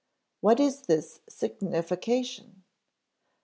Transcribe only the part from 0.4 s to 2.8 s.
is this signification?